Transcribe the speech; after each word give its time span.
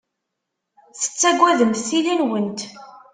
Tettagademt 1.01 1.83
tili-nwent. 1.87 2.59